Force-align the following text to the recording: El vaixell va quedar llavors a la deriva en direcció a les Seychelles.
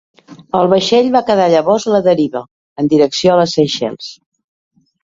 El 0.59 0.69
vaixell 0.71 1.11
va 1.17 1.21
quedar 1.27 1.45
llavors 1.55 1.87
a 1.91 1.93
la 1.97 2.01
deriva 2.09 2.43
en 2.85 2.91
direcció 2.95 3.37
a 3.37 3.39
les 3.43 3.57
Seychelles. 3.61 4.13